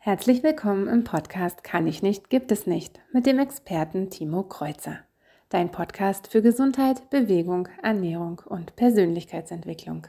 Herzlich 0.00 0.44
willkommen 0.44 0.86
im 0.86 1.02
Podcast 1.02 1.64
Kann 1.64 1.88
ich 1.88 2.02
nicht, 2.02 2.30
gibt 2.30 2.52
es 2.52 2.68
nicht 2.68 3.00
mit 3.12 3.26
dem 3.26 3.40
Experten 3.40 4.10
Timo 4.10 4.44
Kreuzer. 4.44 5.00
Dein 5.48 5.72
Podcast 5.72 6.28
für 6.28 6.40
Gesundheit, 6.40 7.10
Bewegung, 7.10 7.68
Ernährung 7.82 8.40
und 8.46 8.76
Persönlichkeitsentwicklung. 8.76 10.06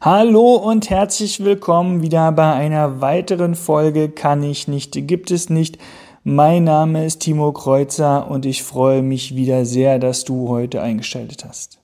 Hallo 0.00 0.56
und 0.56 0.90
herzlich 0.90 1.44
willkommen 1.44 2.02
wieder 2.02 2.32
bei 2.32 2.52
einer 2.52 3.00
weiteren 3.00 3.54
Folge 3.54 4.08
Kann 4.10 4.42
ich 4.42 4.66
nicht, 4.66 5.06
gibt 5.06 5.30
es 5.30 5.48
nicht. 5.48 5.78
Mein 6.24 6.64
Name 6.64 7.06
ist 7.06 7.20
Timo 7.20 7.52
Kreuzer 7.52 8.28
und 8.28 8.44
ich 8.44 8.64
freue 8.64 9.02
mich 9.02 9.36
wieder 9.36 9.64
sehr, 9.64 10.00
dass 10.00 10.24
du 10.24 10.48
heute 10.48 10.82
eingeschaltet 10.82 11.44
hast. 11.44 11.80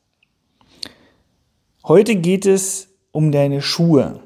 Heute 1.85 2.17
geht 2.17 2.47
es 2.47 2.89
um 3.13 3.31
deine 3.31 3.63
Schuhe. 3.63 4.21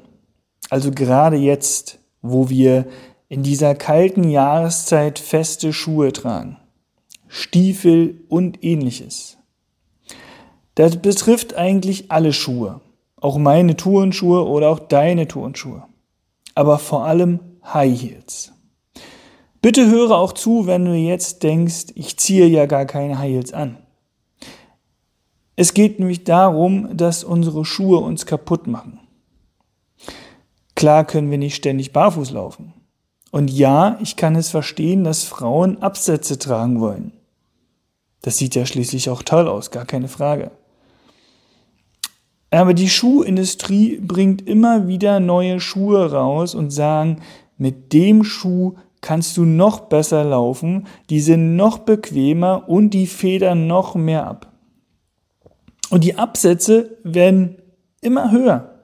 Also 0.75 0.91
gerade 0.91 1.37
jetzt, 1.37 1.99
wo 2.21 2.49
wir 2.49 2.85
in 3.29 3.43
dieser 3.43 3.75
kalten 3.75 4.25
Jahreszeit 4.25 5.19
feste 5.19 5.71
Schuhe 5.71 6.11
tragen, 6.11 6.57
Stiefel 7.29 8.19
und 8.27 8.61
ähnliches. 8.61 9.37
Das 10.75 10.97
betrifft 10.97 11.55
eigentlich 11.55 12.11
alle 12.11 12.33
Schuhe, 12.33 12.81
auch 13.15 13.37
meine 13.37 13.77
Turnschuhe 13.77 14.45
oder 14.45 14.67
auch 14.67 14.79
deine 14.79 15.29
Turnschuhe, 15.29 15.85
aber 16.55 16.77
vor 16.77 17.05
allem 17.05 17.39
High 17.63 17.97
Heels. 17.97 18.51
Bitte 19.61 19.89
höre 19.89 20.11
auch 20.11 20.33
zu, 20.33 20.67
wenn 20.67 20.83
du 20.83 20.93
jetzt 20.93 21.43
denkst, 21.43 21.93
ich 21.95 22.17
ziehe 22.17 22.47
ja 22.47 22.65
gar 22.65 22.83
keine 22.83 23.17
High 23.17 23.31
Heels 23.31 23.53
an. 23.53 23.77
Es 25.55 25.73
geht 25.73 25.99
nämlich 25.99 26.25
darum, 26.25 26.97
dass 26.97 27.23
unsere 27.23 27.63
Schuhe 27.63 27.99
uns 27.99 28.25
kaputt 28.25 28.67
machen. 28.67 28.99
Klar 30.75 31.05
können 31.05 31.31
wir 31.31 31.37
nicht 31.37 31.55
ständig 31.55 31.93
barfuß 31.93 32.31
laufen. 32.31 32.73
Und 33.31 33.49
ja, 33.49 33.97
ich 34.01 34.15
kann 34.15 34.35
es 34.35 34.49
verstehen, 34.49 35.03
dass 35.03 35.23
Frauen 35.23 35.81
Absätze 35.81 36.37
tragen 36.39 36.79
wollen. 36.79 37.11
Das 38.21 38.37
sieht 38.37 38.55
ja 38.55 38.65
schließlich 38.65 39.09
auch 39.09 39.23
toll 39.23 39.47
aus, 39.47 39.71
gar 39.71 39.85
keine 39.85 40.07
Frage. 40.07 40.51
Aber 42.49 42.73
die 42.73 42.89
Schuhindustrie 42.89 43.99
bringt 43.99 44.47
immer 44.47 44.87
wieder 44.87 45.19
neue 45.19 45.59
Schuhe 45.59 46.11
raus 46.11 46.55
und 46.55 46.71
sagen, 46.71 47.21
mit 47.57 47.93
dem 47.93 48.23
Schuh 48.23 48.75
kannst 49.01 49.37
du 49.37 49.45
noch 49.45 49.81
besser 49.81 50.23
laufen, 50.23 50.87
die 51.09 51.19
sind 51.19 51.55
noch 51.55 51.79
bequemer 51.79 52.67
und 52.67 52.91
die 52.91 53.07
federn 53.07 53.67
noch 53.67 53.95
mehr 53.95 54.25
ab. 54.25 54.51
Und 55.89 56.03
die 56.03 56.17
Absätze 56.17 56.97
werden 57.03 57.57
immer 58.01 58.31
höher. 58.31 58.74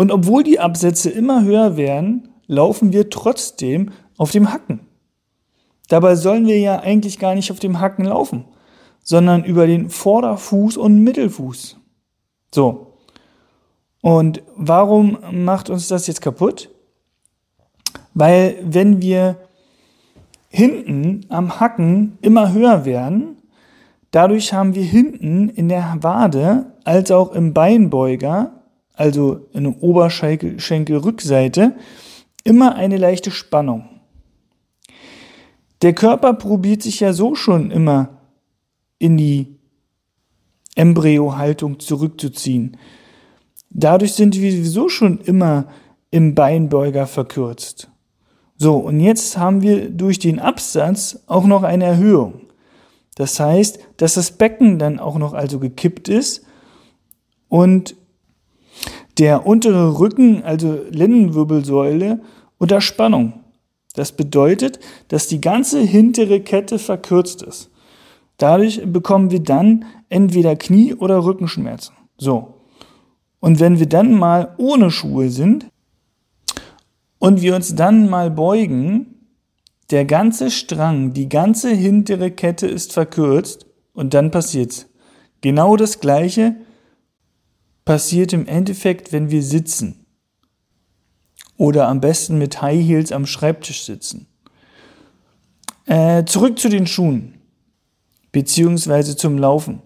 Und 0.00 0.10
obwohl 0.10 0.42
die 0.42 0.58
Absätze 0.58 1.10
immer 1.10 1.44
höher 1.44 1.76
werden, 1.76 2.30
laufen 2.46 2.90
wir 2.90 3.10
trotzdem 3.10 3.90
auf 4.16 4.30
dem 4.30 4.50
Hacken. 4.50 4.80
Dabei 5.90 6.14
sollen 6.16 6.46
wir 6.46 6.58
ja 6.58 6.80
eigentlich 6.80 7.18
gar 7.18 7.34
nicht 7.34 7.50
auf 7.50 7.58
dem 7.58 7.80
Hacken 7.80 8.06
laufen, 8.06 8.46
sondern 9.02 9.44
über 9.44 9.66
den 9.66 9.90
Vorderfuß 9.90 10.78
und 10.78 11.04
Mittelfuß. 11.04 11.76
So. 12.50 12.94
Und 14.00 14.42
warum 14.56 15.18
macht 15.32 15.68
uns 15.68 15.88
das 15.88 16.06
jetzt 16.06 16.22
kaputt? 16.22 16.70
Weil 18.14 18.56
wenn 18.62 19.02
wir 19.02 19.36
hinten 20.48 21.26
am 21.28 21.60
Hacken 21.60 22.16
immer 22.22 22.54
höher 22.54 22.86
werden, 22.86 23.36
dadurch 24.12 24.54
haben 24.54 24.74
wir 24.74 24.82
hinten 24.82 25.50
in 25.50 25.68
der 25.68 25.98
Wade 26.00 26.72
als 26.84 27.10
auch 27.10 27.32
im 27.32 27.52
Beinbeuger 27.52 28.59
also 29.00 29.48
in 29.54 29.64
der 29.64 29.82
Oberschenkelrückseite, 29.82 31.74
immer 32.44 32.74
eine 32.74 32.98
leichte 32.98 33.30
Spannung. 33.30 33.88
Der 35.80 35.94
Körper 35.94 36.34
probiert 36.34 36.82
sich 36.82 37.00
ja 37.00 37.14
so 37.14 37.34
schon 37.34 37.70
immer 37.70 38.20
in 38.98 39.16
die 39.16 39.56
Embryohaltung 40.74 41.80
zurückzuziehen. 41.80 42.76
Dadurch 43.70 44.12
sind 44.12 44.38
wir 44.38 44.52
sowieso 44.52 44.90
schon 44.90 45.18
immer 45.22 45.68
im 46.10 46.34
Beinbeuger 46.34 47.06
verkürzt. 47.06 47.88
So, 48.58 48.76
und 48.76 49.00
jetzt 49.00 49.38
haben 49.38 49.62
wir 49.62 49.88
durch 49.88 50.18
den 50.18 50.38
Absatz 50.38 51.20
auch 51.26 51.46
noch 51.46 51.62
eine 51.62 51.84
Erhöhung. 51.84 52.42
Das 53.14 53.40
heißt, 53.40 53.78
dass 53.96 54.12
das 54.12 54.32
Becken 54.32 54.78
dann 54.78 54.98
auch 54.98 55.16
noch 55.16 55.32
also 55.32 55.58
gekippt 55.58 56.10
ist 56.10 56.44
und 57.48 57.96
der 59.20 59.46
untere 59.46 59.98
Rücken, 59.98 60.42
also 60.44 60.80
Lendenwirbelsäule, 60.90 62.20
unter 62.56 62.80
Spannung. 62.80 63.44
Das 63.94 64.12
bedeutet, 64.12 64.80
dass 65.08 65.26
die 65.26 65.42
ganze 65.42 65.80
hintere 65.80 66.40
Kette 66.40 66.78
verkürzt 66.78 67.42
ist. 67.42 67.70
Dadurch 68.38 68.80
bekommen 68.86 69.30
wir 69.30 69.40
dann 69.40 69.84
entweder 70.08 70.56
Knie- 70.56 70.94
oder 70.94 71.22
Rückenschmerzen. 71.22 71.94
So. 72.16 72.54
Und 73.40 73.60
wenn 73.60 73.78
wir 73.78 73.86
dann 73.86 74.14
mal 74.14 74.54
ohne 74.56 74.90
Schuhe 74.90 75.28
sind 75.28 75.66
und 77.18 77.42
wir 77.42 77.54
uns 77.54 77.74
dann 77.74 78.08
mal 78.08 78.30
beugen, 78.30 79.26
der 79.90 80.06
ganze 80.06 80.50
Strang, 80.50 81.12
die 81.12 81.28
ganze 81.28 81.68
hintere 81.68 82.30
Kette 82.30 82.66
ist 82.66 82.94
verkürzt 82.94 83.66
und 83.92 84.14
dann 84.14 84.30
passiert's. 84.30 84.88
Genau 85.42 85.76
das 85.76 86.00
gleiche 86.00 86.56
passiert 87.90 88.32
im 88.32 88.46
Endeffekt, 88.46 89.10
wenn 89.10 89.32
wir 89.32 89.42
sitzen. 89.42 90.06
Oder 91.56 91.88
am 91.88 92.00
besten 92.00 92.38
mit 92.38 92.62
High 92.62 92.80
Heels 92.86 93.10
am 93.10 93.26
Schreibtisch 93.26 93.82
sitzen. 93.82 94.28
Äh, 95.86 96.24
zurück 96.24 96.60
zu 96.60 96.68
den 96.68 96.86
Schuhen. 96.86 97.40
Beziehungsweise 98.30 99.16
zum 99.16 99.38
Laufen. 99.38 99.82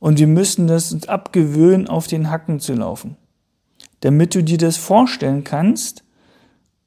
Und 0.00 0.18
wir 0.18 0.26
müssen 0.26 0.66
das 0.66 0.90
uns 0.90 1.06
abgewöhnen, 1.06 1.86
auf 1.86 2.08
den 2.08 2.30
Hacken 2.30 2.58
zu 2.58 2.74
laufen. 2.74 3.16
Damit 4.00 4.34
du 4.34 4.42
dir 4.42 4.58
das 4.58 4.76
vorstellen 4.76 5.44
kannst, 5.44 6.02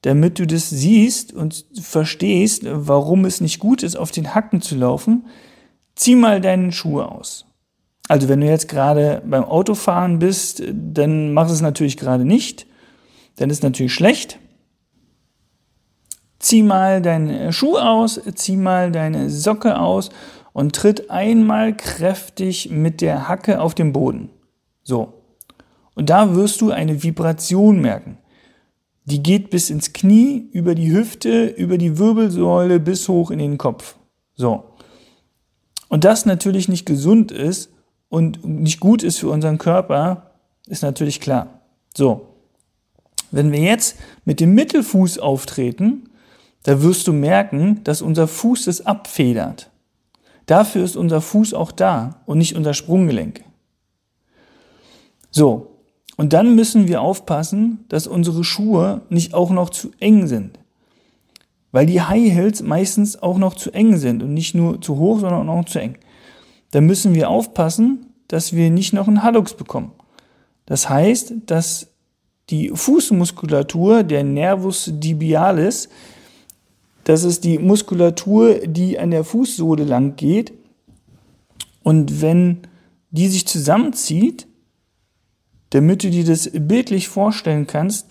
damit 0.01 0.39
du 0.39 0.45
das 0.45 0.69
siehst 0.69 1.31
und 1.31 1.63
verstehst, 1.81 2.63
warum 2.65 3.23
es 3.23 3.39
nicht 3.39 3.59
gut 3.59 3.81
ist, 3.81 3.95
auf 3.95 4.11
den 4.11 4.35
Hacken 4.35 4.61
zu 4.61 4.75
laufen, 4.75 5.25
zieh 5.95 6.15
mal 6.15 6.41
deine 6.41 6.73
Schuhe 6.73 7.09
aus. 7.09 7.47
Also 8.07 8.29
wenn 8.29 8.41
du 8.41 8.47
jetzt 8.47 8.69
gerade 8.69 9.21
beim 9.25 9.43
Autofahren 9.43 10.19
bist, 10.19 10.63
dann 10.71 11.33
mach 11.33 11.49
es 11.49 11.61
natürlich 11.61 11.97
gerade 11.97 12.25
nicht. 12.25 12.65
Dann 13.35 13.49
ist 13.49 13.63
natürlich 13.63 13.93
schlecht. 13.93 14.39
Zieh 16.39 16.63
mal 16.63 17.01
deine 17.01 17.51
Schuhe 17.51 17.83
aus, 17.83 18.21
zieh 18.35 18.57
mal 18.57 18.91
deine 18.91 19.29
Socke 19.29 19.79
aus 19.79 20.09
und 20.53 20.75
tritt 20.75 21.09
einmal 21.09 21.75
kräftig 21.75 22.69
mit 22.69 23.01
der 23.01 23.27
Hacke 23.27 23.59
auf 23.59 23.75
den 23.75 23.91
Boden. 23.91 24.29
So. 24.83 25.13
Und 25.95 26.09
da 26.09 26.35
wirst 26.35 26.61
du 26.61 26.71
eine 26.71 27.03
Vibration 27.03 27.81
merken. 27.81 28.19
Die 29.05 29.23
geht 29.23 29.49
bis 29.49 29.69
ins 29.69 29.93
Knie, 29.93 30.49
über 30.51 30.75
die 30.75 30.91
Hüfte, 30.91 31.45
über 31.45 31.77
die 31.77 31.97
Wirbelsäule 31.97 32.79
bis 32.79 33.07
hoch 33.07 33.31
in 33.31 33.39
den 33.39 33.57
Kopf. 33.57 33.95
So. 34.35 34.65
Und 35.89 36.03
das 36.03 36.25
natürlich 36.25 36.67
nicht 36.67 36.85
gesund 36.85 37.31
ist, 37.31 37.71
und 38.09 38.45
nicht 38.45 38.79
gut 38.79 39.03
ist 39.03 39.19
für 39.19 39.29
unseren 39.29 39.57
Körper, 39.57 40.31
ist 40.67 40.83
natürlich 40.83 41.19
klar. 41.19 41.61
So. 41.95 42.33
Wenn 43.31 43.51
wir 43.51 43.59
jetzt 43.59 43.97
mit 44.23 44.39
dem 44.39 44.53
Mittelfuß 44.55 45.19
auftreten, 45.19 46.09
da 46.63 46.81
wirst 46.81 47.07
du 47.07 47.13
merken, 47.13 47.81
dass 47.83 48.01
unser 48.01 48.27
Fuß 48.27 48.67
es 48.67 48.85
abfedert. 48.85 49.69
Dafür 50.45 50.83
ist 50.83 50.95
unser 50.95 51.19
Fuß 51.19 51.53
auch 51.53 51.71
da 51.71 52.21
und 52.25 52.37
nicht 52.37 52.55
unser 52.55 52.73
Sprunggelenk. 52.73 53.43
So. 55.29 55.73
Und 56.15 56.33
dann 56.33 56.55
müssen 56.55 56.87
wir 56.87 57.01
aufpassen, 57.01 57.85
dass 57.89 58.07
unsere 58.07 58.43
Schuhe 58.43 59.01
nicht 59.09 59.33
auch 59.33 59.51
noch 59.51 59.69
zu 59.69 59.91
eng 59.99 60.27
sind. 60.27 60.57
Weil 61.71 61.85
die 61.85 62.01
High 62.01 62.31
Heels 62.31 62.63
meistens 62.63 63.21
auch 63.21 63.37
noch 63.37 63.53
zu 63.53 63.71
eng 63.71 63.97
sind 63.97 64.23
und 64.23 64.33
nicht 64.33 64.55
nur 64.55 64.81
zu 64.81 64.97
hoch, 64.97 65.19
sondern 65.19 65.49
auch 65.49 65.65
zu 65.65 65.79
eng 65.79 65.97
dann 66.71 66.85
müssen 66.85 67.15
wir 67.15 67.29
aufpassen, 67.29 68.13
dass 68.27 68.53
wir 68.53 68.69
nicht 68.69 68.93
noch 68.93 69.07
einen 69.07 69.23
Hallux 69.23 69.53
bekommen. 69.53 69.91
Das 70.65 70.89
heißt, 70.89 71.33
dass 71.45 71.87
die 72.49 72.71
Fußmuskulatur, 72.73 74.03
der 74.03 74.23
Nervus 74.23 74.91
dibialis, 74.93 75.89
das 77.03 77.23
ist 77.23 77.45
die 77.45 77.57
Muskulatur, 77.57 78.55
die 78.67 78.99
an 78.99 79.11
der 79.11 79.23
Fußsohle 79.23 79.85
lang 79.85 80.17
geht. 80.17 80.51
Und 81.83 82.21
wenn 82.21 82.59
die 83.11 83.29
sich 83.29 83.47
zusammenzieht, 83.47 84.47
damit 85.69 86.03
du 86.03 86.09
dir 86.09 86.25
das 86.25 86.49
bildlich 86.53 87.07
vorstellen 87.07 87.65
kannst, 87.65 88.07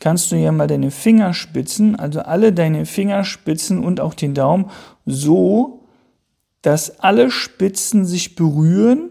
kannst 0.00 0.32
du 0.32 0.36
ja 0.36 0.50
mal 0.50 0.66
deine 0.66 0.90
Fingerspitzen, 0.90 1.94
also 1.94 2.20
alle 2.20 2.52
deine 2.52 2.86
Fingerspitzen 2.86 3.84
und 3.84 4.00
auch 4.00 4.14
den 4.14 4.34
Daumen 4.34 4.70
so 5.06 5.79
dass 6.62 7.00
alle 7.00 7.30
Spitzen 7.30 8.04
sich 8.04 8.34
berühren 8.34 9.10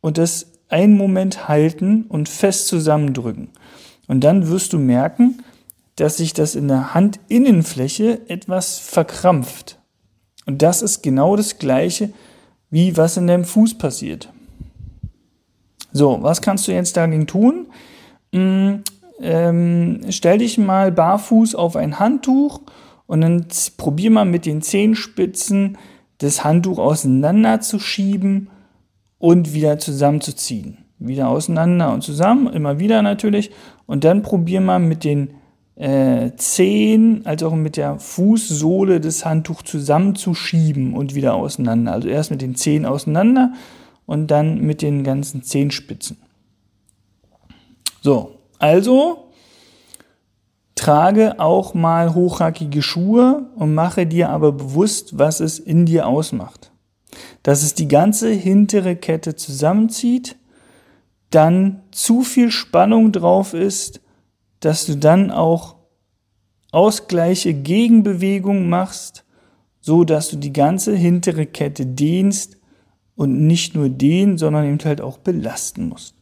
und 0.00 0.18
das 0.18 0.46
einen 0.68 0.96
Moment 0.96 1.48
halten 1.48 2.04
und 2.08 2.28
fest 2.28 2.68
zusammendrücken. 2.68 3.48
Und 4.06 4.22
dann 4.22 4.48
wirst 4.48 4.72
du 4.72 4.78
merken, 4.78 5.42
dass 5.96 6.16
sich 6.16 6.32
das 6.32 6.54
in 6.54 6.68
der 6.68 6.94
Handinnenfläche 6.94 8.28
etwas 8.28 8.78
verkrampft. 8.78 9.78
Und 10.46 10.62
das 10.62 10.82
ist 10.82 11.02
genau 11.02 11.36
das 11.36 11.58
Gleiche, 11.58 12.12
wie 12.70 12.96
was 12.96 13.16
in 13.16 13.26
deinem 13.26 13.44
Fuß 13.44 13.76
passiert. 13.76 14.32
So, 15.92 16.18
was 16.22 16.40
kannst 16.40 16.68
du 16.68 16.72
jetzt 16.72 16.96
dagegen 16.96 17.26
tun? 17.26 17.66
Hm, 18.32 18.82
ähm, 19.20 20.00
stell 20.08 20.38
dich 20.38 20.56
mal 20.56 20.92
barfuß 20.92 21.54
auf 21.54 21.76
ein 21.76 21.98
Handtuch 21.98 22.62
und 23.06 23.20
dann 23.20 23.46
probier 23.76 24.10
mal 24.10 24.24
mit 24.24 24.46
den 24.46 24.62
Zehenspitzen 24.62 25.76
das 26.20 26.44
Handtuch 26.44 26.78
auseinanderzuschieben 26.78 28.48
und 29.18 29.52
wieder 29.54 29.78
zusammenzuziehen. 29.78 30.78
Wieder 30.98 31.28
auseinander 31.28 31.92
und 31.92 32.02
zusammen, 32.02 32.52
immer 32.52 32.78
wieder 32.78 33.02
natürlich. 33.02 33.50
Und 33.86 34.04
dann 34.04 34.22
probier 34.22 34.60
mal 34.60 34.78
mit 34.78 35.02
den 35.02 35.30
äh, 35.76 36.32
Zehen 36.36 37.24
als 37.24 37.42
auch 37.42 37.54
mit 37.54 37.78
der 37.78 37.98
Fußsohle 37.98 39.00
das 39.00 39.24
Handtuch 39.24 39.62
zusammenzuschieben 39.62 40.92
und 40.92 41.14
wieder 41.14 41.34
auseinander. 41.34 41.92
Also 41.92 42.08
erst 42.08 42.30
mit 42.30 42.42
den 42.42 42.54
Zehen 42.54 42.84
auseinander 42.84 43.54
und 44.04 44.30
dann 44.30 44.60
mit 44.60 44.82
den 44.82 45.04
ganzen 45.04 45.42
Zehenspitzen. 45.42 46.18
So, 48.02 48.40
also 48.58 49.29
trage 50.80 51.38
auch 51.38 51.74
mal 51.74 52.14
hochhackige 52.14 52.80
Schuhe 52.80 53.50
und 53.54 53.74
mache 53.74 54.06
dir 54.06 54.30
aber 54.30 54.50
bewusst, 54.50 55.18
was 55.18 55.40
es 55.40 55.58
in 55.58 55.84
dir 55.84 56.06
ausmacht. 56.06 56.72
Dass 57.42 57.62
es 57.62 57.74
die 57.74 57.86
ganze 57.86 58.30
hintere 58.30 58.96
Kette 58.96 59.36
zusammenzieht, 59.36 60.36
dann 61.28 61.82
zu 61.90 62.22
viel 62.22 62.50
Spannung 62.50 63.12
drauf 63.12 63.52
ist, 63.52 64.00
dass 64.60 64.86
du 64.86 64.96
dann 64.96 65.30
auch 65.30 65.76
ausgleiche 66.72 67.52
Gegenbewegung 67.52 68.70
machst, 68.70 69.26
so 69.82 70.04
dass 70.04 70.30
du 70.30 70.36
die 70.36 70.54
ganze 70.54 70.96
hintere 70.96 71.44
Kette 71.44 71.84
dehnst 71.84 72.56
und 73.16 73.46
nicht 73.46 73.74
nur 73.74 73.90
dehnen, 73.90 74.38
sondern 74.38 74.64
eben 74.64 74.82
halt 74.82 75.02
auch 75.02 75.18
belasten 75.18 75.90
musst. 75.90 76.14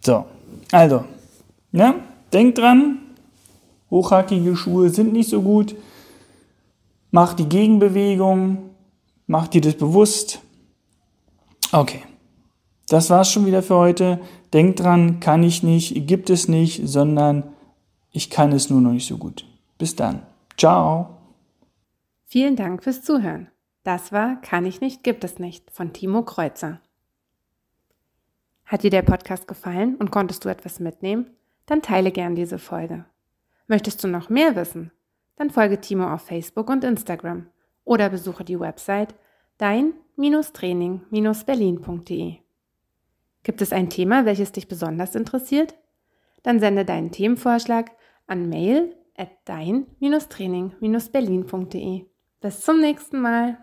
So, 0.00 0.24
also, 0.72 1.04
ja, 1.70 1.94
denk 2.32 2.56
dran, 2.56 2.98
hochhackige 3.94 4.56
Schuhe 4.56 4.90
sind 4.90 5.12
nicht 5.12 5.30
so 5.30 5.40
gut. 5.40 5.76
Mach 7.12 7.32
die 7.34 7.48
Gegenbewegung, 7.48 8.70
mach 9.28 9.46
dir 9.46 9.60
das 9.60 9.76
bewusst. 9.76 10.40
Okay, 11.70 12.02
das 12.88 13.08
war's 13.08 13.30
schon 13.30 13.46
wieder 13.46 13.62
für 13.62 13.76
heute. 13.76 14.20
Denk 14.52 14.76
dran, 14.76 15.20
kann 15.20 15.44
ich 15.44 15.62
nicht, 15.62 16.08
gibt 16.08 16.28
es 16.28 16.48
nicht, 16.48 16.88
sondern 16.88 17.44
ich 18.10 18.30
kann 18.30 18.50
es 18.50 18.68
nur 18.68 18.80
noch 18.80 18.90
nicht 18.90 19.06
so 19.06 19.16
gut. 19.16 19.46
Bis 19.78 19.94
dann. 19.94 20.22
Ciao. 20.58 21.18
Vielen 22.26 22.56
Dank 22.56 22.82
fürs 22.82 23.02
Zuhören. 23.02 23.48
Das 23.84 24.12
war 24.12 24.40
Kann 24.40 24.66
ich 24.66 24.80
nicht, 24.80 25.04
gibt 25.04 25.22
es 25.24 25.38
nicht 25.38 25.70
von 25.70 25.92
Timo 25.92 26.22
Kreuzer. 26.22 26.80
Hat 28.64 28.82
dir 28.82 28.90
der 28.90 29.02
Podcast 29.02 29.46
gefallen 29.46 29.94
und 29.96 30.10
konntest 30.10 30.44
du 30.44 30.48
etwas 30.48 30.80
mitnehmen? 30.80 31.30
Dann 31.66 31.82
teile 31.82 32.10
gern 32.10 32.34
diese 32.34 32.58
Folge. 32.58 33.04
Möchtest 33.66 34.04
du 34.04 34.08
noch 34.08 34.28
mehr 34.28 34.56
wissen? 34.56 34.90
Dann 35.36 35.48
folge 35.50 35.80
Timo 35.80 36.12
auf 36.12 36.22
Facebook 36.22 36.68
und 36.70 36.84
Instagram 36.84 37.48
oder 37.84 38.08
besuche 38.08 38.44
die 38.44 38.60
Website 38.60 39.14
dein-training-berlin.de. 39.58 42.34
Gibt 43.42 43.60
es 43.60 43.72
ein 43.72 43.90
Thema, 43.90 44.24
welches 44.24 44.52
dich 44.52 44.68
besonders 44.68 45.14
interessiert? 45.14 45.74
Dann 46.42 46.60
sende 46.60 46.84
deinen 46.84 47.10
Themenvorschlag 47.10 47.90
an 48.26 48.48
mail 48.48 48.94
at 49.16 49.30
dein-training-berlin.de. 49.44 52.06
Bis 52.40 52.60
zum 52.60 52.80
nächsten 52.80 53.20
Mal. 53.20 53.58